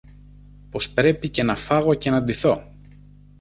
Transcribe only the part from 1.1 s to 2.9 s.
και να φάγω και να ντυθώ!